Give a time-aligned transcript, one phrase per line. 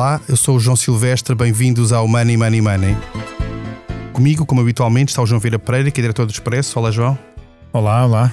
[0.00, 2.96] Olá, eu sou o João Silvestre, bem-vindos ao Money Money Money.
[4.14, 6.78] Comigo, como habitualmente, está o João Vieira Pereira, que é diretor do Expresso.
[6.78, 7.18] Olá, João.
[7.70, 8.32] Olá, olá.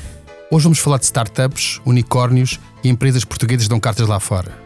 [0.49, 4.57] Hoje vamos falar de startups, unicórnios e empresas portuguesas que dão cartas lá fora.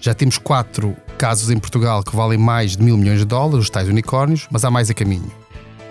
[0.00, 3.70] Já temos quatro casos em Portugal que valem mais de mil milhões de dólares, os
[3.70, 5.30] tais unicórnios, mas há mais a caminho.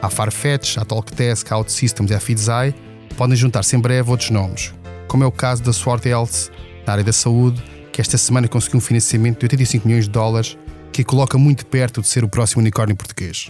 [0.01, 2.75] A Farfetch, a Talkdesk, a OutSystems e a Fidzai
[3.15, 4.73] podem juntar-se em breve outros nomes,
[5.07, 6.51] como é o caso da Sword Health,
[6.85, 7.63] na área da saúde,
[7.95, 10.57] que esta semana conseguiu um financiamento de 85 milhões de dólares,
[10.91, 13.49] que a coloca muito perto de ser o próximo unicórnio português.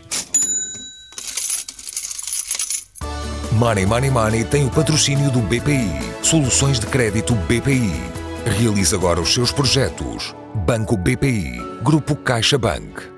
[3.53, 5.89] Money Money Money tem o patrocínio do BPI.
[6.21, 7.91] Soluções de crédito BPI.
[8.59, 10.35] Realize agora os seus projetos.
[10.53, 11.59] Banco BPI.
[11.81, 13.14] Grupo CaixaBank.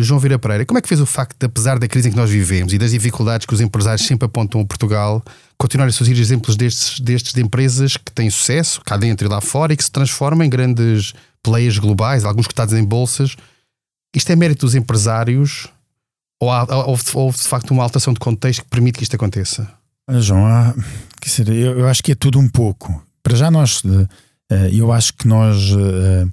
[0.00, 2.16] João Vieira Pereira, como é que fez o facto de, apesar da crise em que
[2.16, 5.22] nós vivemos e das dificuldades que os empresários sempre apontam a Portugal,
[5.58, 9.40] continuar a surgir exemplos destes, destes de empresas que têm sucesso cá dentro e lá
[9.40, 13.36] fora e que se transformam em grandes players globais, alguns cotados em bolsas?
[14.14, 15.68] Isto é mérito dos empresários
[16.40, 19.68] ou há, houve, houve de facto uma alteração de contexto que permite que isto aconteça?
[20.08, 20.74] João, há,
[21.48, 23.04] eu, acho que é tudo um pouco.
[23.22, 23.82] Para já nós,
[24.50, 26.26] eh, eu acho que nós eh,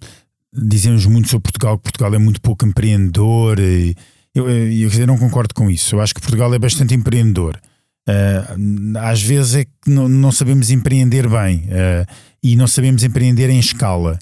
[0.54, 3.96] dizemos muito sobre Portugal, que Portugal é muito pouco empreendedor e
[4.34, 5.96] eu, eu, eu não concordo com isso.
[5.96, 7.60] Eu acho que Portugal é bastante empreendedor.
[8.08, 12.12] Uh, às vezes é que não, não sabemos empreender bem uh,
[12.42, 14.18] e não sabemos empreender em escala.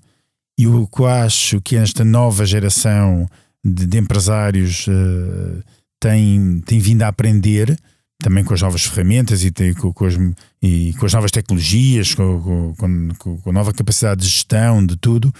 [0.57, 3.27] E o que eu acho que esta nova geração
[3.63, 5.63] de, de empresários uh,
[5.99, 7.77] tem, tem vindo a aprender,
[8.19, 10.15] também com as novas ferramentas e, tem, com, com, as,
[10.61, 15.31] e com as novas tecnologias, com, com, com, a nova capacidade de gestão de tudo,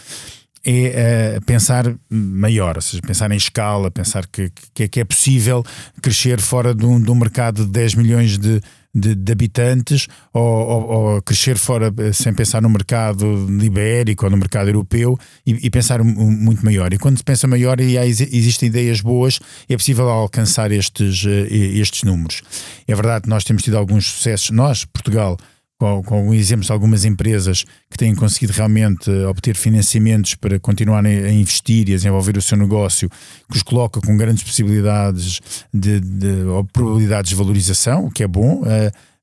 [0.70, 5.64] é uh, pensar maior, ou seja, pensar em escala, pensar que, que, que é possível
[6.02, 8.62] crescer fora de um, de um mercado de 10 milhões de,
[8.94, 14.32] de, de habitantes ou, ou, ou, crescer fora eh, sem pensar no mercado ibérico ou
[14.32, 16.92] no mercado europeu e, e pensar muito maior.
[16.94, 19.40] E quando se pensa maior e há, existem ideias boas,
[19.70, 21.48] é possível alcançar estes, eh,
[21.80, 22.42] estes números.
[22.88, 25.38] É verdade que nós temos tido alguns sucessos, nós, Portugal,
[25.78, 31.32] com, com exemplos de algumas empresas que têm conseguido realmente obter financiamentos para continuarem a
[31.32, 33.10] investir e a desenvolver o seu negócio,
[33.50, 35.40] que os coloca com grandes possibilidades
[35.74, 38.64] de, de ou probabilidades de valorização, o que é bom.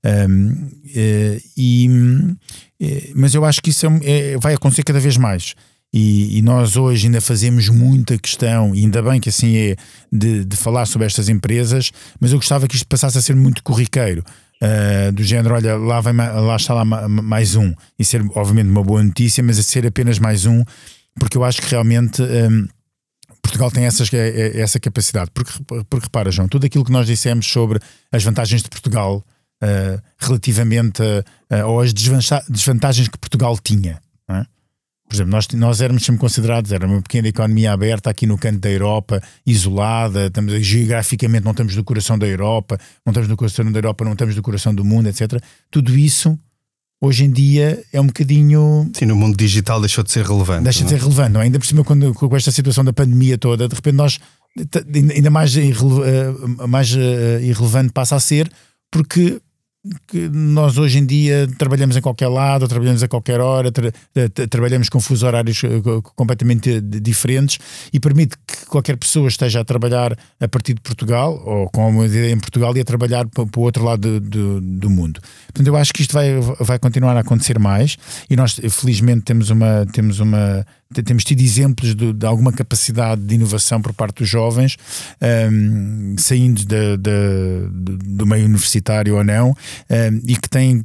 [0.05, 5.17] Um, uh, e, uh, mas eu acho que isso é, é, vai acontecer cada vez
[5.17, 5.55] mais.
[5.93, 9.77] E, e, nós hoje ainda fazemos muita questão, e ainda bem que assim é,
[10.13, 13.63] de, de falar sobre estas empresas, mas eu gostava que isto passasse a ser muito
[13.63, 14.25] corriqueiro
[14.63, 18.83] uh, do género, olha, lá, vem, lá está lá mais um, e ser obviamente uma
[18.83, 20.65] boa notícia, mas a ser apenas mais um,
[21.19, 22.67] porque eu acho que realmente um,
[23.43, 25.31] Portugal tem essas, é, é, essa capacidade.
[25.33, 25.53] Porque,
[25.89, 27.79] porque repara, João, tudo aquilo que nós dissemos sobre
[28.11, 29.25] as vantagens de Portugal
[29.63, 31.03] uh, relativamente
[31.51, 34.01] a, ou as desvantagens que Portugal tinha.
[34.29, 34.47] É?
[35.15, 38.59] Por exemplo, nós, nós éramos sempre considerados, era uma pequena economia aberta aqui no canto
[38.59, 43.71] da Europa, isolada, estamos, geograficamente não estamos no coração da Europa, não estamos no coração
[43.71, 45.41] da Europa, não estamos no coração do mundo, etc.
[45.71, 46.37] Tudo isso
[47.01, 48.91] hoje em dia é um bocadinho.
[48.93, 50.65] Sim, no mundo digital deixou de ser relevante.
[50.65, 50.99] Deixa de ser é?
[50.99, 51.41] relevante, não?
[51.41, 51.45] É?
[51.45, 54.19] ainda por cima, quando, com esta situação da pandemia toda, de repente nós
[55.15, 58.51] ainda mais, irrele, eh, mais eh, irrelevante passa a ser,
[58.91, 59.41] porque
[60.06, 63.93] que nós hoje em dia trabalhamos em qualquer lado, trabalhamos a qualquer hora, tra
[64.49, 65.69] trabalhamos com fusos horários eh,
[66.17, 67.59] completamente diferentes
[67.93, 72.06] e permite que qualquer pessoa esteja a trabalhar a partir de Portugal ou com uma
[72.06, 75.21] ideia em Portugal e a trabalhar para, para o outro lado do, do, do, mundo.
[75.47, 77.99] Portanto, eu acho que isto vai, vai continuar a acontecer mais
[78.31, 80.65] e nós felizmente temos uma, temos uma
[81.03, 84.77] temos tido exemplos de, de, alguma capacidade de inovação por parte dos jovens,
[85.50, 87.69] um, saindo de, de,
[88.16, 90.84] do meio universitário ou não, um, e que têm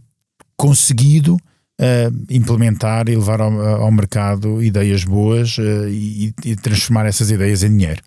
[0.57, 3.51] conseguido uh, implementar e levar ao,
[3.83, 8.01] ao mercado ideias boas uh, e, e transformar essas ideias em dinheiro.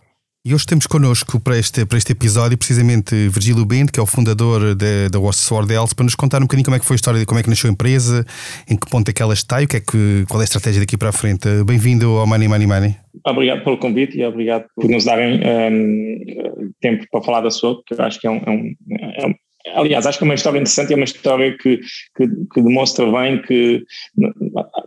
[0.45, 4.07] E hoje temos connosco para este, para este episódio precisamente Virgílio Bento, que é o
[4.07, 7.25] fundador da Sword Health, para nos contar um bocadinho como é que foi a história,
[7.25, 8.27] como é que nasceu a empresa,
[8.69, 10.81] em que ponto é que ela está e que é que, qual é a estratégia
[10.81, 11.47] daqui para a frente.
[11.65, 12.97] Bem-vindo ao Money Money Money.
[13.25, 17.95] Obrigado pelo convite e obrigado por nos darem um, tempo para falar da sua, que
[17.95, 18.75] eu acho que é um, é um,
[19.19, 19.27] é
[19.75, 21.79] Aliás, acho que é uma história interessante e é uma história que,
[22.17, 23.85] que, que, demonstra bem que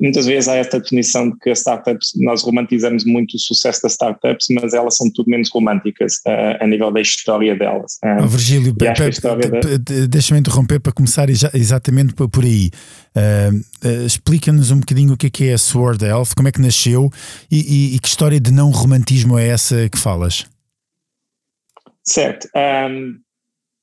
[0.01, 3.93] muitas vezes há esta definição de que as startups, nós romantizamos muito o sucesso das
[3.93, 7.93] startups, mas elas são tudo menos românticas uh, a nível da história delas.
[8.03, 8.75] Uh, oh, Virgílio,
[10.09, 12.69] deixa-me interromper para começar exatamente por aí.
[13.15, 16.59] Uh, Explica-nos um bocadinho o que é, que é a Sword Health, como é que
[16.59, 17.09] nasceu
[17.49, 20.45] e, e, e que história de não romantismo é essa que falas?
[22.03, 22.47] Certo.
[22.55, 23.24] Um,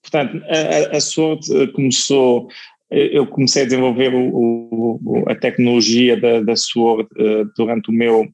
[0.02, 2.48] Portanto, a, a SWOT começou
[2.92, 8.28] eu comecei a desenvolver o, o, a tecnologia da, da uh, durante o meu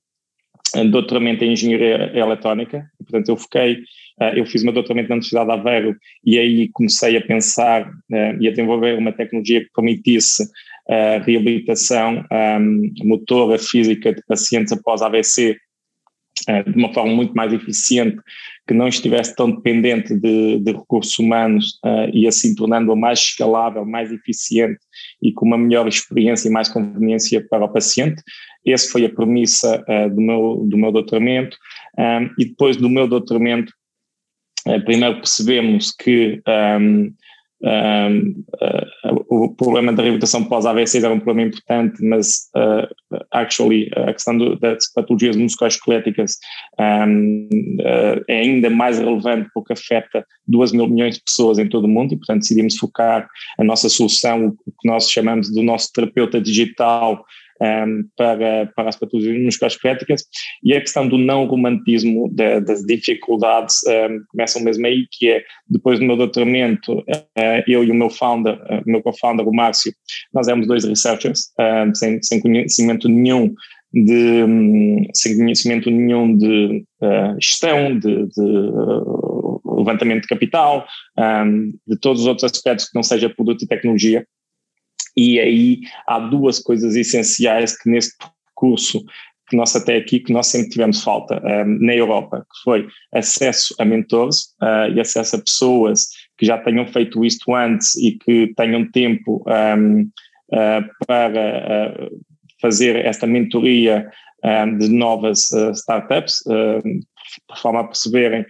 [0.91, 3.75] doutoramento em engenharia eletrónica, portanto eu foquei,
[4.21, 8.41] uh, eu fiz meu doutoramento na Universidade de Aveiro e aí comecei a pensar uh,
[8.41, 10.43] e a desenvolver uma tecnologia que permitisse
[10.91, 15.55] a reabilitação um, motora física de pacientes após AVC
[16.67, 18.17] de uma forma muito mais eficiente,
[18.69, 23.83] que não estivesse tão dependente de, de recursos humanos uh, e assim tornando-a mais escalável,
[23.87, 24.79] mais eficiente
[25.23, 28.23] e com uma melhor experiência e mais conveniência para o paciente.
[28.67, 31.57] Essa foi a premissa uh, do, meu, do meu doutoramento.
[31.99, 33.73] Um, e depois do meu doutoramento,
[34.67, 36.43] uh, primeiro percebemos que
[36.79, 37.11] um,
[37.61, 42.89] um, uh, o problema da reabilitação pós-AVC era um problema importante, mas uh,
[43.33, 46.37] actually a questão das patologias musculoesqueléticas
[46.79, 47.49] um,
[47.81, 51.89] uh, é ainda mais relevante porque afeta 2 mil milhões de pessoas em todo o
[51.89, 53.29] mundo e, portanto, decidimos focar
[53.59, 57.25] a nossa solução, o que nós chamamos do nosso terapeuta digital,
[57.61, 60.25] um, para, para as patologias musculoesqueléticas
[60.63, 65.43] e a questão do não romantismo de, das dificuldades um, começam mesmo aí, que é
[65.69, 69.93] depois do meu doutoramento, uh, eu e o meu founder, uh, meu co-founder, o Márcio,
[70.33, 73.55] nós éramos dois researchers, uh, sem, sem conhecimento nenhum
[73.93, 76.85] de, um, sem conhecimento nenhum de
[77.41, 78.43] gestão, de, de
[79.79, 80.87] levantamento de capital,
[81.19, 84.27] um, de todos os outros aspectos que não seja produto e tecnologia.
[85.19, 89.05] E aí há duas coisas essenciais que nesse percurso
[89.51, 92.87] que nós até aqui, que nós sempre tivemos falta um, ehm, na Europa, que foi
[93.13, 96.07] acesso a mentores uh, e acesso a pessoas
[96.37, 102.01] que já tenham feito isto antes e que tenham tempo um, ehm, uh, eh, para
[102.01, 102.21] uh,
[102.61, 104.09] fazer esta mentoria
[104.45, 108.47] um, ehm, de novas startups, de forma a perceberem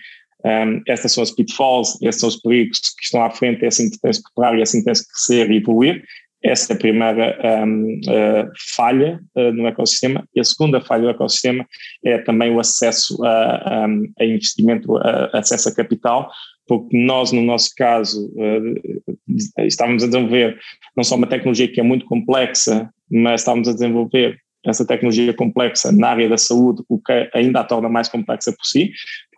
[0.86, 3.98] estas são as pitfalls, estes são os perigos que estão à frente, é assim que
[3.98, 6.04] tens que preparar e é assim que tens que crescer e evoluir.
[6.43, 10.25] Essa é a primeira um, uh, falha uh, no ecossistema.
[10.35, 11.67] E a segunda falha do ecossistema
[12.05, 13.87] é também o acesso a, a,
[14.20, 16.31] a investimento, a, acesso a capital,
[16.67, 20.58] porque nós, no nosso caso, uh, estávamos a desenvolver
[20.96, 25.90] não só uma tecnologia que é muito complexa, mas estávamos a desenvolver essa tecnologia complexa
[25.93, 28.93] na área da saúde, o que ainda a torna mais complexa por si,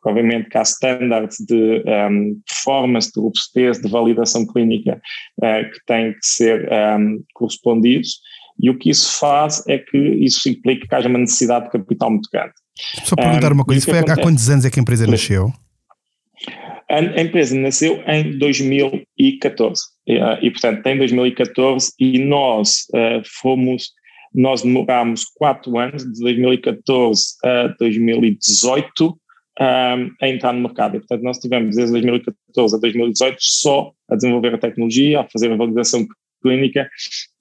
[0.08, 5.00] obviamente que há standards de um, performance, de robustez, de validação clínica
[5.38, 6.69] uh, que têm que ser
[6.99, 8.20] um, correspondidos,
[8.62, 12.11] e o que isso faz é que isso implica que haja uma necessidade de capital
[12.11, 12.52] muito grande.
[13.05, 15.52] Só perguntar um, uma coisa, isso foi há quantos anos é que a empresa nasceu?
[16.88, 23.93] A, empresa nasceu em 2014 e, e portanto, em 2014 e nós uh, fomos
[24.35, 29.19] nós demorámos quatro anos, de 2014 a 2018,
[29.58, 30.97] um, a entrar no mercado.
[30.97, 35.52] E, portanto, nós tivemos desde 2014 a 2018 só a desenvolver a tecnologia, a fazer
[35.52, 36.06] a validação
[36.43, 36.88] clínica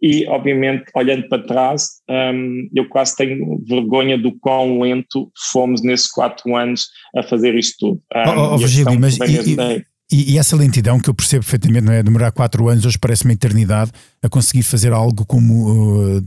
[0.01, 6.11] e, obviamente, olhando para trás, um, eu quase tenho vergonha do quão lento fomos nesses
[6.11, 8.01] quatro anos a fazer isto tudo.
[8.13, 11.85] Um, oh, oh, Virgílio, mas e, e, e, e, essa lentidão que eu percebo perfeitamente,
[11.85, 12.01] não é?
[12.01, 13.91] Demorar quatro anos, hoje parece uma eternidade
[14.23, 16.23] a conseguir fazer algo como uh,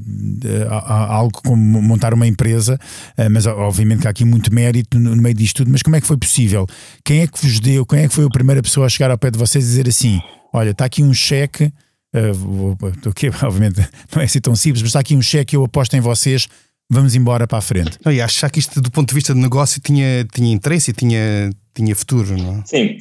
[0.70, 2.79] algo como montar uma empresa,
[3.19, 5.70] uh, mas obviamente que há aqui muito mérito no, no, meio disto tudo.
[5.73, 6.64] Mas como é que foi possível?
[7.05, 7.84] Quem é que vos deu?
[7.84, 9.89] Quem é que foi a primeira pessoa a chegar ao pé de vocês e dizer
[9.89, 10.20] assim:
[10.53, 11.72] olha, está aqui um cheque.
[12.15, 13.81] Uh, que obviamente
[14.15, 16.46] não é assim tão simples, mas está aqui um cheque, eu aposto em vocês,
[16.89, 17.98] vamos embora para a frente.
[18.05, 20.94] Não, e acho que isto, do ponto de vista de negócio, tinha, tinha interesse e
[20.94, 22.62] tinha, tinha futuro, não é?
[22.67, 22.98] Sim,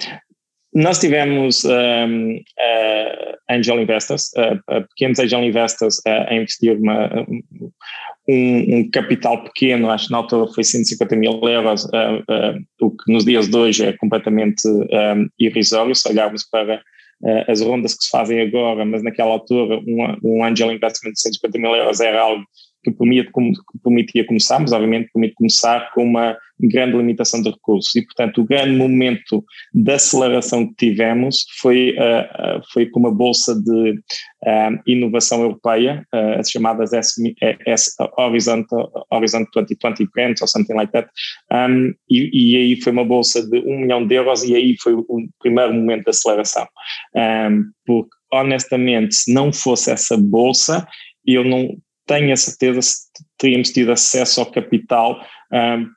[0.74, 7.72] nós tivemos um, uh, angel investors, uh, pequenos angel investors uh, a investir uma, um,
[8.30, 11.86] um, capital pequeno, acho que na altura foi 150 mil euros,
[12.80, 14.62] o que nos dias de hoje é completamente
[15.38, 16.82] irrisório, se olharmos para
[17.48, 21.60] as rondas que se fazem agora, mas naquela altura um, um angel investment de 150
[21.60, 22.46] mil euros era algo
[22.84, 27.96] que permitia, começar, mas obviamente permite começar com uma grande limitação de recursos.
[27.96, 33.14] E, portanto, o grande momento de aceleração que tivemos foi, uh, uh, foi com uma
[33.14, 36.06] bolsa de uh, inovação europeia,
[36.38, 37.22] as chamadas S,
[37.66, 38.64] S, Horizon,
[39.12, 41.10] Horizon 2020 Grants ou something like that,
[41.52, 44.94] um, e, e, aí foi uma bolsa de um milhão de euros e aí foi
[44.94, 45.06] o
[45.40, 46.68] primeiro momento de aceleração,
[47.16, 50.88] um, porque honestamente, se não fosse essa bolsa,
[51.26, 55.20] eu não tenho a certeza se teríamos tido acesso ao capital
[55.52, 55.90] um,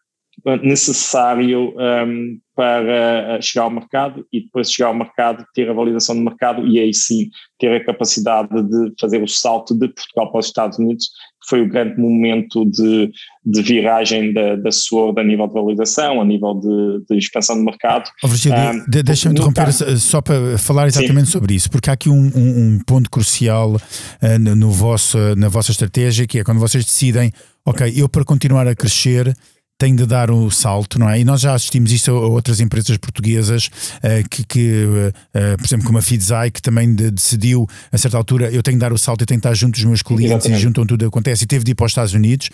[0.63, 6.15] necessário um, para chegar ao mercado e depois de chegar ao mercado ter a validação
[6.15, 10.41] do mercado e aí sim ter a capacidade de fazer o salto de Portugal para
[10.41, 11.07] os Estados Unidos,
[11.43, 13.11] que foi o grande momento de,
[13.45, 17.65] de viragem da, da SWORD a nível de validação, a nível de, de expansão do
[17.65, 18.09] mercado.
[18.23, 21.33] Oh, Virgílio, um, de, deixa-me interromper caso, só para falar exatamente sim.
[21.33, 26.27] sobre isso, porque há aqui um, um, ponto crucial uh, no vosso, na vossa estratégia,
[26.27, 27.33] que é quando vocês decidem,
[27.65, 29.35] ok, eu para continuar a crescer
[29.79, 31.21] tem de dar o salto, não é?
[31.21, 35.87] E nós já assistimos isso a outras empresas portuguesas uh, que, que uh, por exemplo,
[35.87, 38.99] como a Fidzai, que também de, decidiu a certa altura eu tenho de dar o
[38.99, 40.61] salto, eu tenho de estar junto dos meus clientes Exatamente.
[40.61, 42.51] e juntam tudo acontece e teve de ir para os Estados Unidos.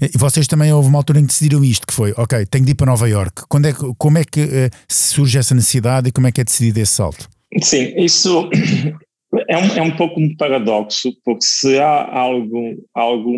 [0.00, 2.72] E vocês também houve uma altura em que decidiram isto, que foi, ok, tenho de
[2.72, 3.42] ir para Nova York.
[3.48, 6.80] Quando é, como é que uh, surge essa necessidade e como é que é decidido
[6.80, 7.28] esse salto?
[7.62, 8.48] Sim, isso
[9.48, 13.32] é um, é um pouco um paradoxo, porque se há algo, algo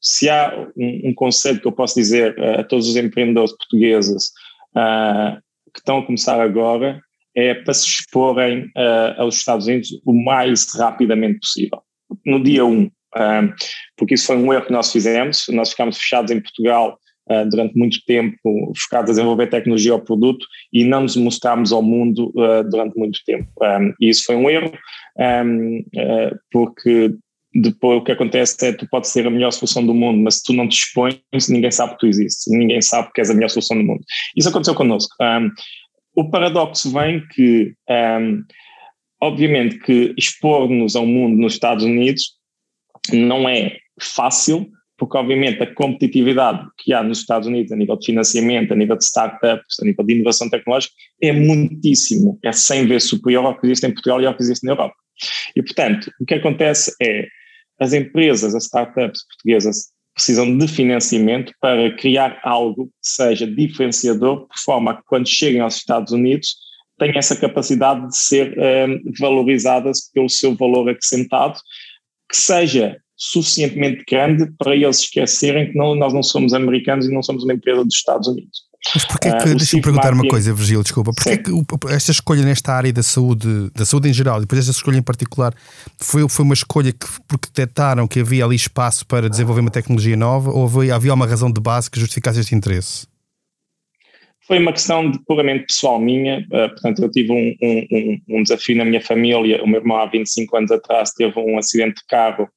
[0.00, 4.26] se há um, um, conceito que eu posso dizer uh, a todos os empreendedores portugueses
[4.76, 5.40] uh,
[5.72, 7.00] que estão a começar agora,
[7.34, 11.82] é para se exporem uh, aos Estados Unidos o mais rapidamente possível.
[12.24, 12.90] No dia 1, um,
[13.96, 16.98] porque isso foi um erro que nós fizemos, nós ficámos fechados em Portugal
[17.50, 18.38] durante muito tempo
[18.76, 23.18] focados a desenvolver tecnologia ao produto e não nos mostramos ao mundo uh, durante muito
[23.26, 23.48] tempo.
[23.60, 24.72] Um, e isso foi um erro,
[25.18, 27.16] um, uh, porque
[27.60, 30.36] depois o que acontece é que tu podes ser a melhor solução do mundo, mas
[30.36, 33.34] se tu não te expões, ninguém sabe que tu existes, ninguém sabe que és a
[33.34, 34.04] melhor solução do mundo.
[34.36, 35.14] Isso aconteceu connosco.
[35.20, 35.50] Um,
[36.14, 38.42] o paradoxo vem que, um,
[39.20, 42.34] obviamente, que expor-nos ao mundo nos Estados Unidos
[43.12, 48.06] não é fácil, porque obviamente a competitividade que há nos Estados Unidos a nível de
[48.06, 53.10] financiamento, a nível de startups, a nível de inovação tecnológica é muitíssimo, é 100 vezes
[53.10, 54.94] superior ao que existe em Portugal e ao que existe na Europa.
[55.54, 57.26] E portanto, o que acontece é
[57.80, 64.62] as empresas, as startups portuguesas precisam de financiamento para criar algo que seja diferenciador, de
[64.62, 66.56] forma a que quando cheguem aos Estados Unidos
[66.98, 71.60] tenham essa capacidade de ser um, valorizadas pelo seu valor acrescentado,
[72.30, 77.22] que seja suficientemente grande para eles esquecerem que não, nós não somos americanos e não
[77.22, 78.65] somos uma empresa dos Estados Unidos.
[78.94, 81.50] Mas porquê que, uh, deixa-me perguntar uma coisa, Virgílio, desculpa, porquê que
[81.88, 85.02] esta escolha nesta área da saúde, da saúde em geral, e depois esta escolha em
[85.02, 85.54] particular,
[86.00, 90.16] foi, foi uma escolha que, porque detectaram que havia ali espaço para desenvolver uma tecnologia
[90.16, 93.06] nova ou havia, havia uma razão de base que justificasse este interesse?
[94.46, 98.76] Foi uma questão de puramente pessoal minha, uh, portanto eu tive um, um, um, desafio
[98.76, 102.48] na minha família, o meu irmão há 25 anos atrás teve um acidente de carro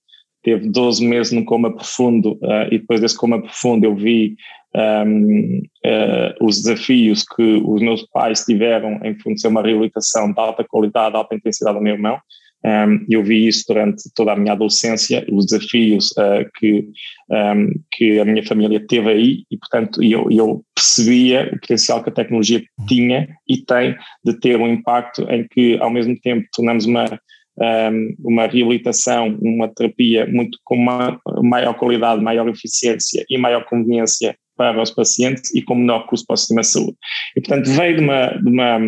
[0.44, 4.36] teve 12 meses num coma profundo uh, e depois desse coma profundo eu vi
[4.76, 10.64] um, uh, os desafios que os meus pais tiveram em fornecer uma reabilitação de alta
[10.64, 12.20] qualidade, alta intensidade ao meu irmão.
[12.64, 16.90] Um, eu vi isso durante toda a minha adolescência, os desafios uh, que,
[17.32, 22.10] um, que a minha família teve aí e, portanto, eu, eu percebia o potencial que
[22.10, 23.96] a tecnologia tinha e tem
[24.26, 27.06] de ter um impacto em que, ao mesmo tempo, tornamos uma
[27.62, 34.36] um, uma reabilitação, uma terapia muito com uma maior qualidade, maior eficiência e maior conveniência
[34.60, 36.98] para os pacientes e com menor custo para o sistema de saúde.
[37.38, 38.80] E, portanto, veio de uma, de uma,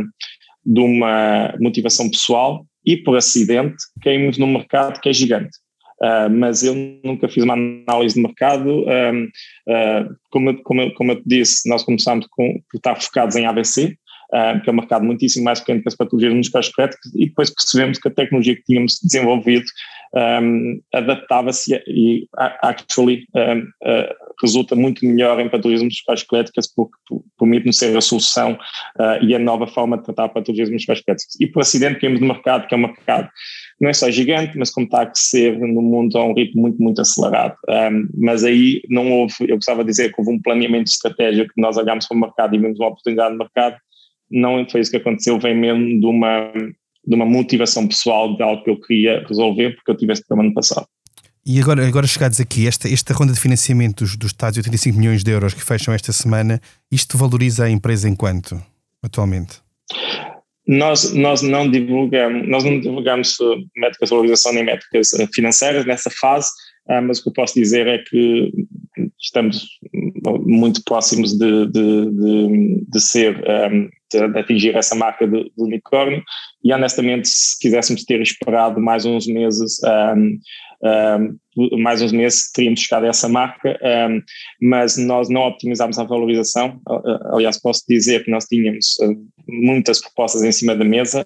[0.66, 5.58] de uma motivação pessoal e, por acidente, caímos num mercado que é gigante.
[6.04, 6.76] Uh, mas eu
[7.06, 8.82] nunca fiz uma análise de mercado.
[8.82, 9.24] Uh,
[9.70, 13.96] uh, como, como, como eu te disse, nós começamos com, por estar focados em AVC,
[14.64, 18.08] que é um mercado muitíssimo mais pequeno que as patologias musculoesqueléticas, e depois percebemos que
[18.08, 19.66] a tecnologia que tínhamos desenvolvido
[20.14, 22.28] um, adaptava-se e
[22.62, 26.96] actually um, uh, resulta muito melhor em patologias musculoesqueléticas porque
[27.40, 28.54] permite-nos ser a solução
[29.00, 31.40] uh, e a nova forma de tratar patologias musculoesqueléticas.
[31.40, 33.30] E por acidente caímos no mercado, que é um mercado
[33.80, 36.82] não é só gigante, mas como está a crescer no mundo a um ritmo muito,
[36.82, 37.56] muito acelerado.
[37.68, 41.62] Um, mas aí não houve, eu gostava de dizer que houve um planeamento estratégico, que
[41.62, 43.78] nós olhámos para o mercado e vimos uma oportunidade de mercado
[44.32, 46.54] não foi isso que aconteceu, vem mesmo de uma,
[47.06, 50.50] de uma motivação pessoal de algo que eu queria resolver porque eu tive esse problema
[50.50, 50.88] no passado.
[51.46, 55.24] E agora, agora chegados aqui, esta, esta ronda de financiamento dos, dos Estados, 85 milhões
[55.24, 58.62] de euros que fecham esta semana, isto valoriza a empresa em quanto,
[59.02, 59.60] atualmente?
[60.68, 63.36] Nós, nós não divulgamos, nós não divulgamos
[63.76, 66.52] métricas de valorização nem métricas financeiras nessa fase,
[66.88, 68.52] ah, mas o que eu posso dizer é que
[69.20, 69.68] estamos
[70.46, 73.36] muito próximos de, de, de, de ser,
[73.72, 73.90] um, de,
[74.36, 76.24] atingir essa marca do, unicórnio.
[76.64, 79.80] E honestamente se quiséssemos ter esperado mais uns meses,
[80.16, 80.40] um,
[81.58, 83.80] um, mais uns meses teríamos chegado a essa marca,
[84.62, 86.80] mas nós não optimizámos a valorização,
[87.34, 88.98] aliás posso dizer que nós tínhamos
[89.48, 91.24] muitas propostas em cima da mesa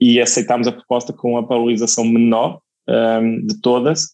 [0.00, 2.60] e aceitámos a proposta com a valorização menor
[3.44, 4.06] de todas,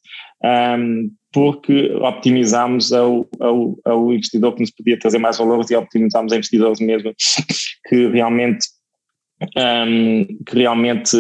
[0.79, 6.33] um, porque optimizámos ao, ao, ao, investidor que nos podia trazer mais valores e optimizámos
[6.33, 7.13] a investidores mesmo
[7.89, 8.69] que realmente
[9.43, 11.17] um, que realmente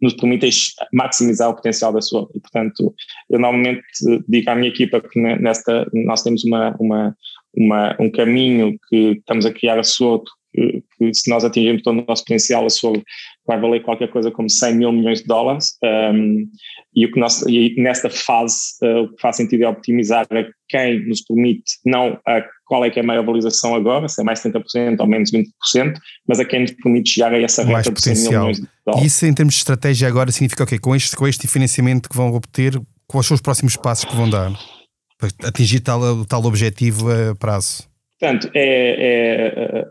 [0.00, 0.50] nos permitem
[0.90, 2.26] maximizar o potencial da sua.
[2.34, 2.94] E, portanto,
[3.28, 3.82] eu normalmente
[4.26, 7.14] digo à minha equipa que nesta, nós temos uma, uma,
[7.54, 10.22] uma um caminho que estamos a criar a sua
[10.52, 12.92] que, que, se nós atingirmos todo o nosso potencial, a sua
[13.46, 15.72] vai valer qualquer coisa como 100 mil milhões de dólares.
[15.82, 16.46] Um,
[16.94, 20.44] e, o que nós, e nesta fase, uh, o que faz sentido é optimizar a
[20.68, 24.24] quem nos permite, não a qual é que é a maior valorização agora, se é
[24.24, 25.46] mais 30% ou menos 20%,
[26.28, 29.04] mas a quem nos permite chegar a essa reta de 100 mil milhões de dólares.
[29.04, 30.78] E isso, em termos de estratégia, agora significa o quê?
[30.78, 34.28] Com este, com este financiamento que vão obter, quais são os próximos passos que vão
[34.28, 34.52] dar
[35.16, 37.88] para atingir tal, tal objetivo a prazo?
[38.20, 39.88] Portanto, é, é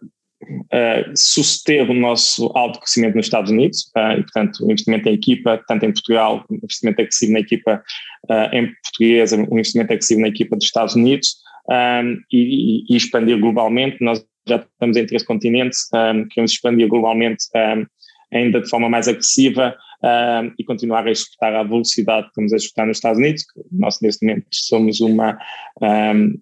[0.50, 5.63] uh, o nosso alto crescimento nos Estados Unidos, uh, e portanto o investimento em equipa,
[5.68, 7.84] tanto em Portugal, o investimento agressivo na equipa
[8.30, 11.36] uh, em portuguesa, o investimento agressivo na equipa dos Estados Unidos,
[11.70, 17.44] um, e, e, expandir globalmente, nós já estamos em três continentes, um, queremos expandir globalmente
[17.54, 17.86] um,
[18.34, 22.56] ainda de forma mais agressiva, uh, e continuar a executar à velocidade que estamos a
[22.56, 23.44] executar nos Estados Unidos.
[23.72, 25.38] Nós, neste momento, somos uma.
[25.82, 26.38] Um,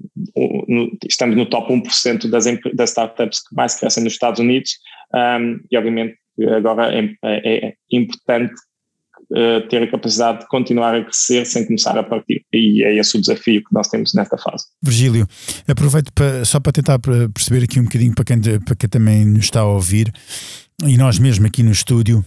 [1.07, 4.71] estamos no top 1% das, das startups que mais crescem nos Estados Unidos,
[5.13, 6.17] um, e obviamente
[6.57, 8.53] agora é, é, é importante
[9.31, 12.43] uh, ter a capacidade de continuar a crescer sem começar a partir.
[12.53, 14.65] E é esse o desafio que nós temos nesta fase.
[14.81, 15.27] Virgílio,
[15.67, 16.99] aproveito para, só para tentar
[17.33, 20.11] perceber aqui um bocadinho para quem, para quem também nos está a ouvir,
[20.83, 22.23] e nós mesmo aqui no estúdio,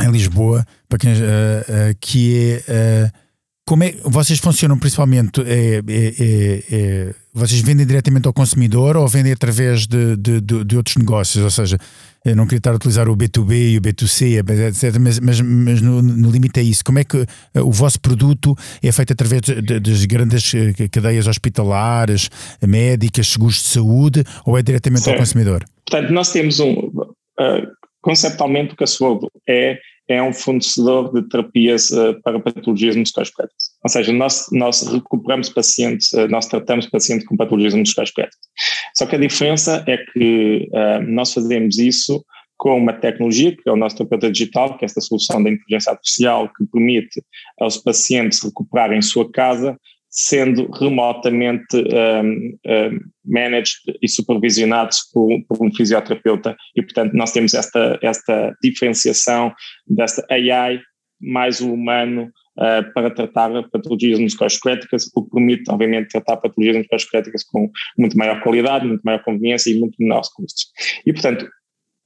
[0.00, 3.24] em Lisboa, para quem, uh, uh, que é uh,
[3.66, 9.08] como é vocês funcionam principalmente é, é, é, é, vocês vendem diretamente ao consumidor ou
[9.08, 11.78] vendem através de, de, de, de, outros negócios, ou seja,
[12.24, 15.80] eu não queria estar a utilizar o B2B e o B2C, etc, mas, mas, mas
[15.80, 16.84] no, no, limite é isso.
[16.84, 20.52] Como é que o vosso produto é feito através das grandes
[20.92, 22.30] cadeias hospitalares,
[22.66, 25.12] médicas, seguros de saúde ou é diretamente Sim.
[25.12, 25.64] ao consumidor?
[25.88, 27.66] Portanto, nós temos um, uh,
[28.04, 33.70] conceptualmente o Sword é, é um fornecedor de terapias uh, para patologias musculoesqueléticas.
[33.82, 38.46] Ou seja, nós, nós recuperamos pacientes, uh, nós tratamos pacientes com patologias musculoesqueléticas.
[38.94, 42.22] Só que a diferença é que uh, nós fazemos isso
[42.58, 45.90] com uma tecnologia, que é o nosso terapeuta digital, que é esta solução da inteligência
[45.90, 47.22] artificial que permite
[47.58, 49.78] aos pacientes recuperarem em sua casa
[50.16, 57.52] sendo remotamente um, um, managed e supervisionados por, por, um fisioterapeuta e portanto nós temos
[57.52, 59.52] esta, esta diferenciação
[59.84, 60.80] desta AI
[61.20, 67.42] mais o humano uh, para tratar patologias musculoesqueléticas, o que permite obviamente tratar patologias musculoesqueléticas
[67.42, 70.66] com muito maior qualidade, muito maior conveniência e muito menores custos.
[71.04, 71.48] E portanto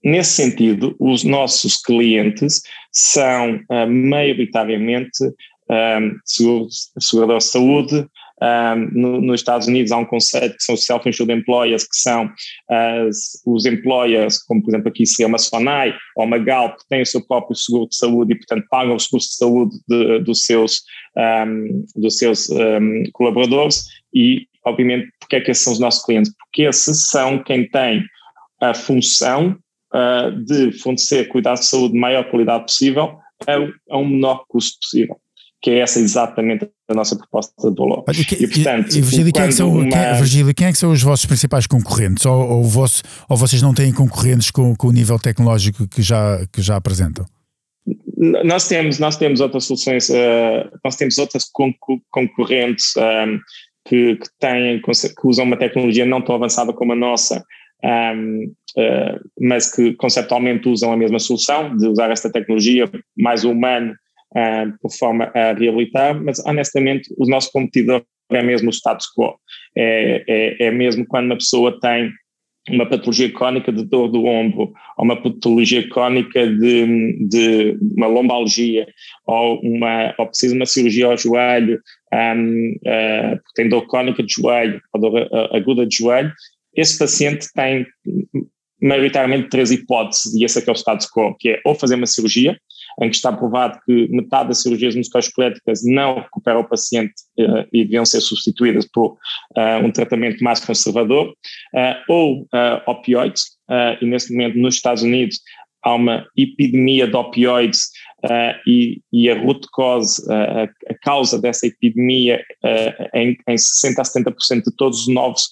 [0.04, 5.18] Nesse sentido, os nossos clientes são uh, maioritariamente
[5.70, 8.06] um, segurador de saúde.
[8.40, 12.30] Um, no, nos Estados Unidos há um conceito que são os self-insured employers, que são
[12.70, 17.02] as, os employers, como por exemplo aqui seria uma Sonai ou uma Galp, que têm
[17.02, 20.44] o seu próprio seguro de saúde e portanto pagam os custos de saúde de, dos
[20.44, 20.82] seus,
[21.16, 22.48] um, dos seus
[23.12, 26.32] colaboradores e obviamente porque é que esses são os nossos clientes?
[26.38, 28.04] Porque esses são quem tem
[28.60, 29.58] a função
[29.92, 34.78] uh, de fornecer cuidados de saúde de maior qualidade possível a, a um menor custo
[34.80, 35.18] possível
[35.60, 38.04] que é essa exatamente a nossa proposta de valor.
[38.08, 39.88] e, que, e, portanto, e, Virgílio, quem é, que são, uma...
[39.88, 42.24] quem, Virgílio, quem é que são os vossos principais concorrentes?
[42.24, 46.46] Ou, ou, vosso, ou vocês não têm concorrentes com, com o nível tecnológico que já,
[46.52, 47.26] que já apresentam?
[48.44, 51.44] Nós temos, nós temos outras soluções, uh, nós temos outras
[52.10, 53.38] concorrentes um, ehm,
[53.86, 57.44] que, que, têm, que usam uma tecnologia não tão avançada como a nossa,
[57.82, 62.90] um, ehm, uh, eh, mas que conceptualmente usam a mesma solução, de usar esta tecnologia
[63.16, 63.94] mais humano
[64.36, 69.34] uh, por forma a reabilitar, mas honestamente o nosso competidor é mesmo o status quo.
[69.76, 72.12] É, é, é mesmo quando uma pessoa tem
[72.70, 78.86] uma patologia crónica de dor do ombro, ou uma patologia crónica de, de uma lombalgia,
[79.26, 81.80] ou, uma, ou precisa de uma cirurgia ao joelho,
[82.12, 86.32] um, uh, porque tem dor crónica de joelho, ou dor aguda de joelho,
[86.76, 87.86] esse paciente tem
[88.80, 91.94] maioritariamente três hipóteses, e esse é que é o status quo, que é ou fazer
[91.94, 92.58] uma cirurgia,
[93.00, 97.84] em que está provado que metade das cirurgias musculoesqueléticas não recupera o paciente uh, e
[97.84, 99.16] deviam ser substituídas por
[99.56, 102.48] uh, um tratamento mais conservador, uh, ou
[102.86, 103.58] opioides,
[104.00, 105.40] e nesse momento nos Estados Unidos
[105.82, 107.90] há uma epidemia de opioides
[108.66, 112.42] e, e, a root cause, a causa dessa epidemia
[113.14, 115.50] em, em 60% a 70% de todos os novos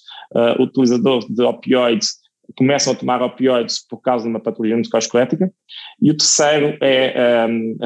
[0.59, 2.17] utilizadores de opioides
[2.57, 5.51] começam a tomar opioides por causa de uma patologia musculoesquelética,
[6.01, 7.77] e o terceiro é um,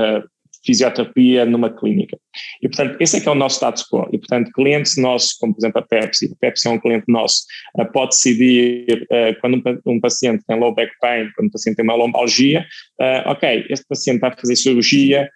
[0.64, 2.18] fisioterapia numa clínica.
[2.62, 4.08] E, portanto, esse é que é o nosso status quo.
[4.12, 7.44] E, portanto, clientes nossos, como por exemplo a Pepsi, a Pepsi é um cliente nosso,
[7.92, 11.94] pode decidir uh, quando um, paciente tem low back pain, quando um paciente tem uma
[11.94, 12.66] lombalgia,
[13.00, 15.28] uh, ok, este paciente vai fazer cirurgia,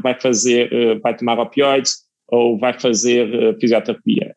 [0.00, 4.32] vai fazer, vai tomar opioides ou vai fazer fisioterapia.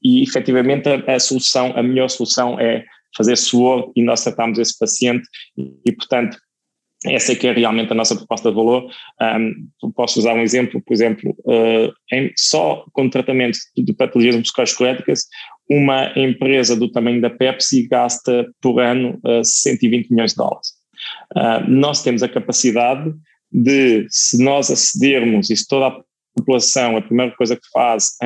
[0.00, 2.84] E, efetivamente, a solução, a melhor solução é
[3.16, 6.38] fazer suor e nós tratamos esse paciente e, portanto,
[7.04, 8.88] essa é que é realmente a nossa proposta de valor.
[9.20, 15.26] Um, posso usar um exemplo, por exemplo, uh, em, só com tratamento de patologias musculoesqueléticas,
[15.68, 20.68] uma empresa do tamanho da Pepsi gasta por ano uh, 120 milhões de dólares.
[21.34, 23.12] Uh, nós temos a capacidade
[23.50, 26.00] de, se nós acedermos e se toda a
[26.36, 28.16] população, a primeira coisa que faz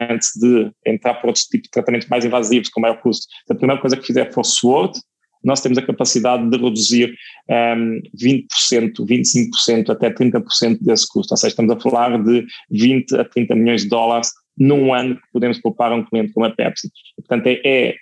[0.00, 3.80] antes de entrar por outros tipos de tratamentos mais invasivos, com maior custo, a primeira
[3.80, 4.98] coisa que fizer for SWORD,
[5.42, 7.14] nós temos a capacidade de reduzir
[7.48, 11.32] um, 20%, 25%, até 30% desse custo.
[11.32, 15.22] Ou seja, estamos a falar de 20 a 30 milhões de dólares num ano que
[15.32, 16.90] podemos poupar um cliente como a Pepsi.
[17.16, 17.94] Portanto, é, é,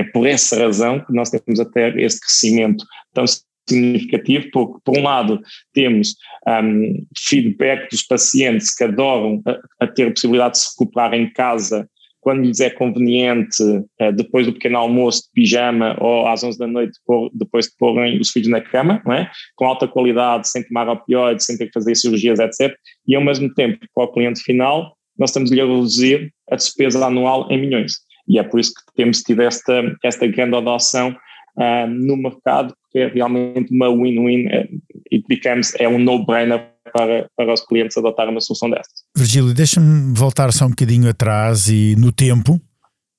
[0.00, 3.24] é por essa razão que nós temos até esse crescimento tão
[3.68, 5.40] significativo, porque, por um lado,
[5.72, 11.14] temos um, feedback dos pacientes que adoram a, a, ter a possibilidade de se recuperar
[11.14, 11.88] em casa
[12.24, 16.66] quando lhes é conveniente, uh, depois do pequeno almoço de pijama ou às 11 da
[16.66, 16.98] noite,
[17.34, 19.28] depois de porem os filhos na cama, é?
[19.54, 22.74] com alta qualidade, sem tomar opioides, sem ter que fazer cirurgias, etc.
[23.06, 27.46] E, ao mesmo tempo, para o cliente final, nós estamos-lhe a reduzir a despesa anual
[27.50, 27.98] em milhões.
[28.26, 31.14] E é por isso que temos tido esta, esta grande adoção
[31.58, 37.28] uh, no mercado, porque é realmente uma win-win, uh, it becomes, é um no-brainer para,
[37.36, 39.02] para os clientes adotar uma solução dessas.
[39.16, 42.54] Virgílio, deixa-me voltar só um bocadinho atrás e no tempo,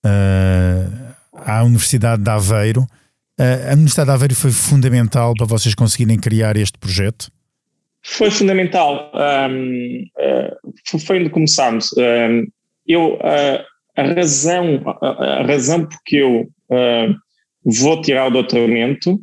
[0.06, 2.84] uh, à Universidade de Aveiro.
[3.38, 7.30] Uh, a Universidade de Aveiro foi fundamental para vocês conseguirem criar este projeto?
[8.02, 9.12] Foi fundamental.
[9.14, 11.90] Um, uh, foi onde começámos.
[11.98, 12.48] Um,
[12.88, 13.66] eu, uh,
[13.98, 15.08] a razão, a,
[15.42, 16.48] a, razão porque eu
[17.66, 19.20] vou tirar o doutoramento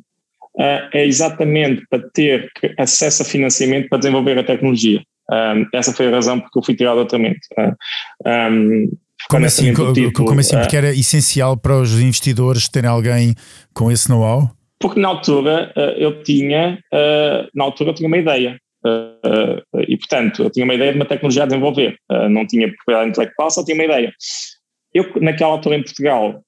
[0.59, 5.03] é exatamente para ter acesso a financiamento para desenvolver a tecnologia.
[5.73, 7.41] Essa foi a razão porque eu fui tirar o doutoramento.
[7.59, 7.75] Uh,
[8.29, 8.91] um,
[9.29, 10.59] como assim, tipo, como assim?
[10.59, 13.35] Porque era essencial para os investidores terem alguém
[13.73, 14.51] com esse know-how?
[14.81, 16.77] Porque na altura eu tinha,
[17.55, 18.59] na altura eu tinha uma ideia.
[19.87, 21.97] e portanto, eu tinha uma ideia de uma tecnologia a desenvolver.
[22.31, 24.12] não tinha propriedade intelectual, só tinha uma ideia.
[24.93, 26.43] Eu, naquela altura em Portugal,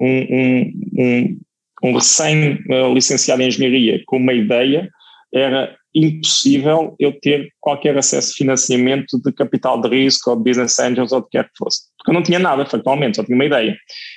[0.00, 1.38] um, um, um
[1.84, 4.88] um recém-licenciado em engenharia com uma ideia,
[5.32, 10.78] era impossível eu ter qualquer acesso a financiamento de capital de risco ou de business
[10.78, 11.82] angels ou de que quer que fosse.
[11.98, 13.76] Porque eu não tinha nada, factualmente, só tinha uma ideia.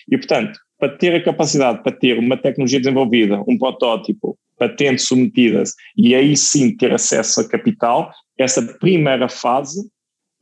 [0.10, 5.74] E, portanto, para ter a capacidade para ter uma tecnologia desenvolvida, um protótipo, patentes submetidas
[5.96, 9.80] e aí sim ter acesso a capital, essa primeira fase,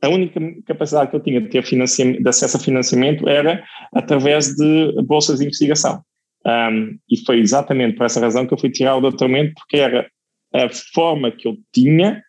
[0.02, 3.62] a única capacidade que eu tinha de ter de acesso a financiamento era
[3.94, 6.02] através de bolsas de investigação.
[6.46, 10.08] Um, e foi exatamente por essa razão que eu fui tirar o doutoramento, porque era
[10.54, 12.22] a forma que eu tinha,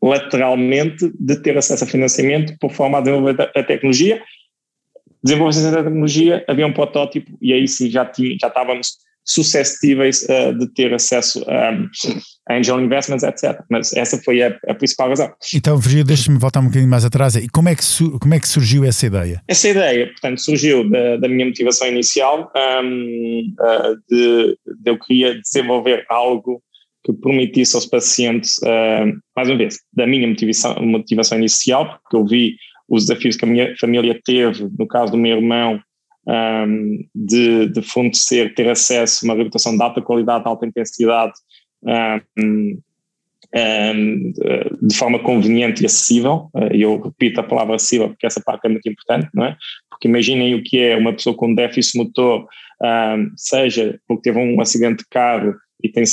[0.00, 4.22] lateralmente, de ter acesso a financiamento por forma a desenvolver a tecnologia.
[5.22, 10.56] Desenvolver a tecnologia, havia um protótipo e aí sim já, tinha, já estávamos suscetíveis uh,
[10.56, 11.88] de ter acesso um,
[12.48, 13.60] a angel investments, etc.
[13.68, 15.32] Mas essa foi a, a principal razão.
[15.52, 17.34] Então, Virgílio, deixa-me voltar um bocadinho mais atrás.
[17.34, 17.82] E como é que,
[18.20, 19.42] como é que surgiu essa ideia?
[19.48, 22.50] Essa ideia, portanto, surgiu da, da minha motivação inicial
[22.84, 26.62] um, uh, de, de, eu queria desenvolver algo
[27.04, 32.24] que permitisse aos pacientes, uh, mais uma vez, da minha motivação, motivação inicial, porque eu
[32.24, 32.56] vi
[32.88, 35.80] os desafios que a minha família teve, no caso do meu irmão,
[36.28, 41.32] um, de, de fornecer, ter acesso a uma reabilitação de alta qualidade, de alta intensidade,
[42.38, 42.78] um,
[43.54, 44.32] um,
[44.82, 46.50] de forma conveniente e acessível.
[46.72, 49.56] E eu repito a palavra acessível porque essa parte é muito importante, não é?
[49.88, 52.46] Porque imaginem o que é uma pessoa com déficit motor,
[53.36, 56.04] seja porque teve um acidente de carro e tem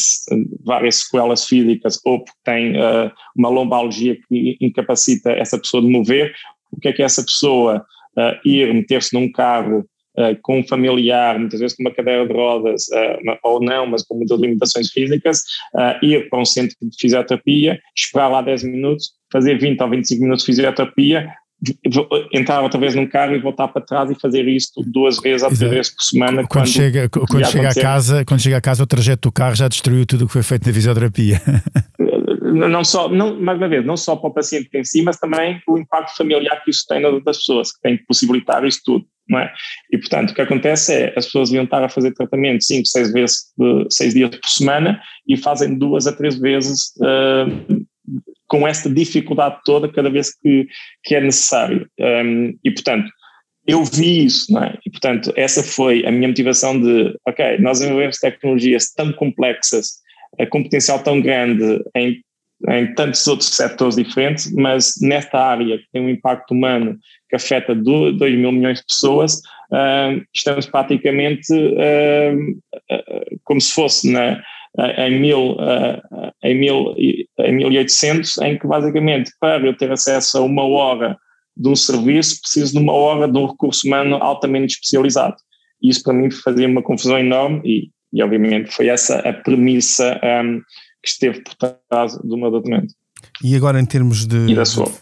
[0.64, 6.34] várias sequelas físicas ou porque tem uh, uma lombalgia que incapacita essa pessoa de mover,
[6.72, 7.86] o que é que essa pessoa
[8.18, 9.86] uh, ir meter-se num carro
[10.18, 14.04] uh, com um familiar, muitas vezes com uma cadeira de rodas, uh, ou não, mas
[14.04, 15.40] com muitas limitações físicas,
[15.76, 20.22] uh, ir para um centro de fisioterapia, esperar lá 10 minutos, fazer 20 ou 25
[20.22, 21.28] minutos de fisioterapia,
[22.34, 25.50] entrar outra vez num carro e voltar para trás e fazer isto duas vezes ou
[25.50, 26.36] três vezes por semana.
[26.44, 29.56] Quando, quando chega, quando chega a casa, quando chega a casa, o trajeto do carro
[29.56, 31.42] já destruiu tudo o que foi feito na fisioterapia.
[32.54, 35.62] não só, não, mais uma vez, não só para o paciente em si, mas também
[35.68, 39.06] o impacto familiar que isso tem nas outras pessoas, que tem que possibilitar isso tudo.
[39.28, 39.54] não é?
[39.92, 43.14] E, portanto, o que acontece é as pessoas iam estar a fazer tratamento 5, 6
[43.14, 43.38] vezes,
[43.90, 47.86] 6 dias por semana e fazem duas a três vezes uh,
[48.48, 50.68] com esta dificuldade toda cada vez que,
[51.04, 51.88] que é necessário.
[52.00, 53.10] Um, e, portanto,
[53.66, 54.78] eu vi isso, não é?
[54.86, 60.04] E, portanto, essa foi a minha motivação de, ok, nós desenvolvemos tecnologias tão complexas,
[60.50, 62.22] com potencial tão grande em,
[62.70, 66.98] em tantos outros setores diferentes, mas nesta área que tem um impacto humano
[67.30, 69.36] que afeta 2 mil milhões de pessoas,
[69.72, 72.52] uh, estamos praticamente uh,
[72.92, 74.42] uh, como se fosse na,
[74.98, 75.58] em, mil,
[76.44, 76.96] em, mil,
[77.40, 81.18] em 1800, em que basicamente para eu ter acesso a uma hora
[81.56, 85.36] de um serviço, preciso de uma hora de um recurso humano altamente especializado.
[85.82, 90.62] Isso para mim fazia uma confusão enorme e, e obviamente foi essa a premissa um,
[91.04, 91.54] que esteve por
[91.90, 92.94] trás do meu doutoramento.
[93.44, 94.48] E agora em termos de,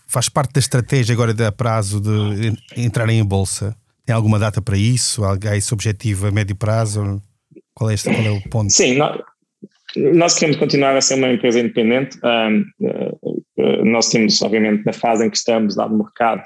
[0.08, 3.76] faz parte da estratégia agora de a prazo de entrar em bolsa?
[4.06, 5.24] Tem alguma data para isso?
[5.24, 7.22] Há esse objetivo a médio prazo?
[7.74, 8.72] Qual é, este, qual é o ponto?
[8.72, 9.22] Sim, nós,
[9.96, 12.18] nós queremos continuar a ser uma empresa independente.
[12.24, 16.44] Um, uh, nós temos, obviamente, na fase em que estamos, dado o mercado,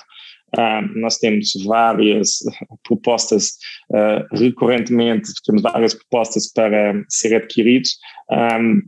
[0.58, 2.40] um, nós temos várias
[2.84, 3.58] propostas
[3.92, 7.98] uh, recorrentemente, temos várias propostas para ser adquiridos.
[8.32, 8.82] Um,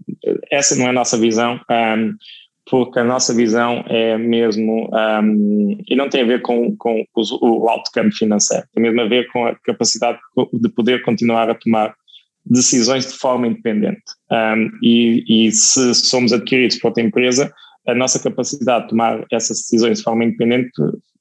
[0.52, 2.14] essa não é a nossa visão, um,
[2.70, 4.90] porque a nossa visão é mesmo,
[5.88, 9.26] e não tem a ver com, com o alto campo financeiro, tem mesmo a ver
[9.32, 10.20] com a capacidade
[10.52, 11.96] de poder continuar a tomar
[12.46, 14.04] decisões de forma independente.
[14.84, 17.54] E, e, se somos adquiridos por outra empresa,
[17.88, 20.70] a nossa capacidade de tomar essas decisões de forma independente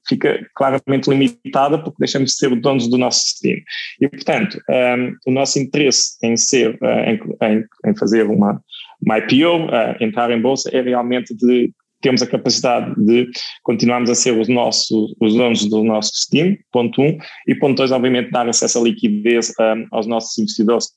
[0.09, 3.63] fica claramente limitada porque deixamos de ser donos do nosso destino.
[4.01, 8.61] E, portanto, um, o nosso interesse em ser, uh, em, em, fazer uma,
[9.01, 13.29] uma IPO, uh, entrar em bolsa, é realmente de termos a capacidade de
[13.63, 17.91] continuarmos a ser os nossos os donos do nosso destino, ponto um, e ponto dois,
[17.91, 20.89] obviamente, dar acesso à liquidez um, aos nossos investidores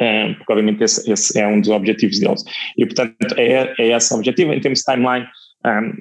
[0.00, 2.42] um, porque obviamente esse, esse, é um dos objetivos deles.
[2.76, 4.52] E portanto é, é esse o objetivo.
[4.52, 5.26] Em termos de timeline,
[5.66, 5.92] um,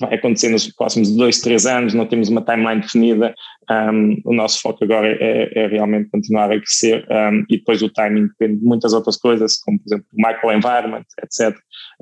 [0.00, 3.34] vai acontecer nos próximos dois, três anos, não temos uma timeline definida.
[3.70, 7.90] Um, o nosso foco agora é, é realmente continuar a crescer um, e depois o
[7.90, 11.56] timing depende de muitas outras coisas, como por exemplo o microenvironment, etc.,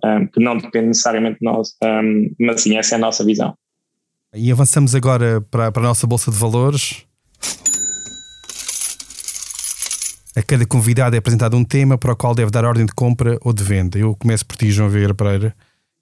[0.05, 1.71] um, que não depende necessariamente de nós,
[2.39, 3.55] mas sim, essa é a nossa visão.
[4.35, 7.07] E avançamos agora para, para a nossa Bolsa de Valores.
[10.37, 13.39] A cada convidado é apresentado um tema para o qual deve dar ordem de compra
[13.41, 13.99] ou de venda.
[13.99, 15.57] Eu começo por ti, João Vieira Pereira,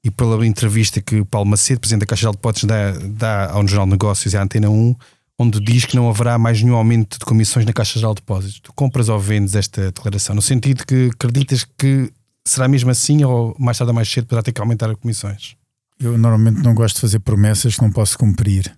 [0.04, 3.66] e pela entrevista que o Paulo Macedo, presidente da Caixa de Depósitos, dá, dá ao
[3.66, 4.94] Jornal Negócios e à Antena 1,
[5.38, 8.60] onde diz que não haverá mais nenhum aumento de comissões na Caixa de Depósitos.
[8.60, 10.34] Tu compras ou vendes esta declaração?
[10.34, 12.12] No sentido que acreditas que
[12.46, 15.56] será mesmo assim ou mais tarde ou mais cedo poderá ter que aumentar as comissões?
[15.98, 18.70] Eu normalmente não gosto de fazer promessas que não posso cumprir.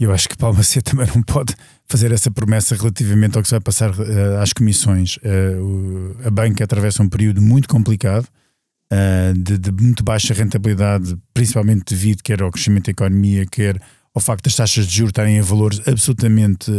[0.00, 1.54] Eu acho que Palma C também não pode
[1.86, 5.18] fazer essa promessa relativamente ao que se vai passar uh, às comissões.
[5.18, 8.26] Uh, o, a banca atravessa um período muito complicado,
[8.92, 13.80] uh, de, de, muito baixa rentabilidade, principalmente devido quer ao crescimento da economia, quer
[14.14, 16.70] ao facto das taxas de juros estarem a valores absolutamente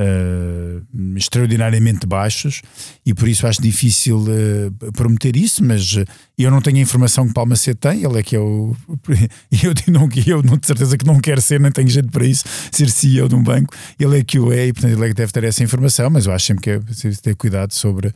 [0.00, 2.62] uh, extraordinariamente baixos
[3.04, 6.04] e por isso acho difícil uh, prometer isso, mas uh,
[6.38, 8.74] eu não tenho a informação que Palmacete tem, ele é que é o.
[9.62, 12.44] Eu não, eu não de certeza que não quero ser, nem tenho jeito para isso,
[12.70, 15.14] ser CEO de um banco, ele é que o é e portanto ele é que
[15.14, 18.12] deve ter essa informação, mas eu acho sempre que é preciso ter cuidado sobre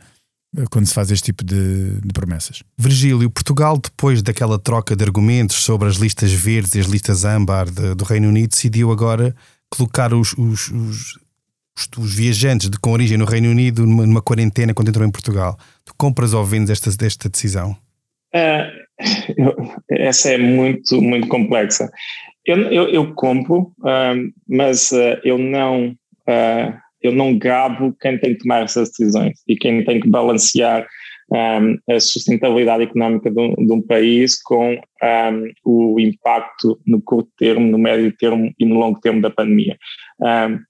[0.69, 2.63] quando se faz este tipo de, de, promessas.
[2.77, 7.69] Virgílio, Portugal, depois daquela troca de argumentos sobre as listas verdes e as listas âmbar
[7.69, 9.35] de, do Reino Unido, decidiu agora
[9.69, 11.19] colocar os, os, os,
[11.97, 15.57] os, viajantes de, com origem no Reino Unido numa, numa, quarentena quando entrou em Portugal.
[15.83, 17.75] Tu compras ou vendes esta, desta decisão?
[18.33, 18.85] Uh,
[19.37, 19.55] eu,
[19.89, 21.89] essa é muito, muito complexa.
[22.45, 25.95] Eu, eu, eu compro, uh, mas uh, eu não
[27.05, 30.87] eu não gabo quem tem que tomar essas decisões e quem tem que balancear
[31.31, 37.29] um, a sustentabilidade económica de um, de um país com um, o impacto no curto
[37.37, 39.77] termo, no médio termo e no longo termo da pandemia.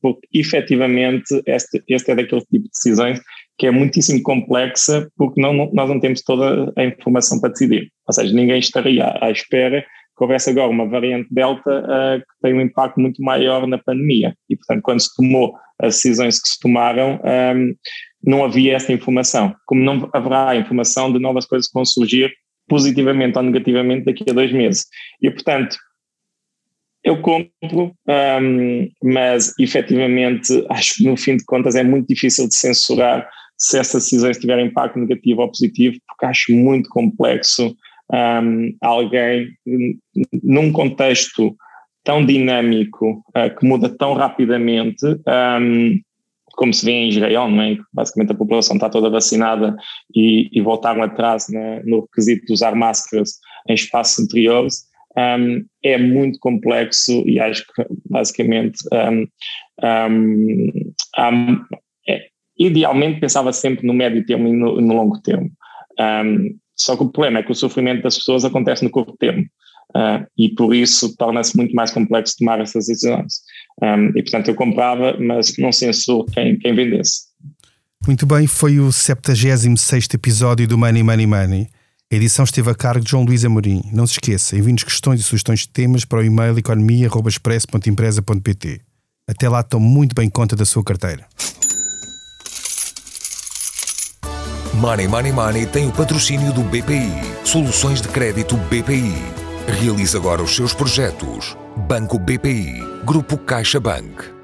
[0.02, 3.22] Porque efetivamente este, este é daquele tipo de decisões
[3.58, 7.90] que é muitíssimo complexa porque não, nós não temos toda a informação para decidir.
[8.08, 9.86] Ou seja, ninguém estaria à espera
[10.18, 14.34] que houvesse agora uma variante Delta uh, que tem um impacto muito maior na pandemia.
[14.50, 17.76] E, portanto, quando se tomou as decisões que se tomaram, um,
[18.24, 19.56] não havia essa informação.
[19.66, 22.32] Como não haverá informação de novas coisas que vão surgir
[22.68, 24.86] positivamente ou negativamente daqui a dois meses.
[25.22, 25.78] E, portanto,
[27.04, 27.94] eu compro,
[28.42, 33.78] um, mas efetivamente acho que no fim de contas é muito difícil de censurar se
[33.78, 37.76] essas decisões tiverem impacto negativo ou positivo, porque acho muito complexo
[38.12, 39.50] um, alguém
[40.44, 41.56] num contexto
[42.06, 45.04] tão dinâmico, uh, que muda tão rapidamente,
[45.60, 46.00] um,
[46.56, 47.76] como se vê em Israel, não é?
[47.92, 49.76] basicamente a população está toda vacinada
[50.16, 53.32] e, e voltaram atrás né, no requisito de usar máscaras
[53.68, 54.86] em espaços interiores,
[55.18, 59.28] um, é muito complexo e acho que basicamente um,
[61.18, 61.66] um,
[62.08, 65.50] é, idealmente pensava sempre no médio termo e no, no longo termo.
[66.78, 69.46] só que o problema é que o sofrimento das pessoas acontece no curto termo.
[69.96, 73.36] Uh, e por isso torna-se muito mais complexo tomar essas decisões.
[73.82, 77.28] Um, e portanto eu comprava, mas não censuro quem, quem vendesse.
[78.06, 81.70] Muito bem, foi o 76 episódio do Money Money Money.
[82.12, 83.82] A edição esteve a cargo de João Luís Amorim.
[83.92, 88.82] Não se esqueça, envie-nos questões e sugestões de temas para o e-mail economia.express.empresa.pt.
[89.28, 91.26] Até lá, tome muito bem conta da sua carteira.
[94.76, 97.10] Money Money Money tem o patrocínio do BPI.
[97.44, 99.45] Soluções de crédito BPI.
[99.68, 101.58] Realize agora os seus projetos.
[101.88, 102.82] Banco BPI.
[103.04, 104.35] Grupo CaixaBank.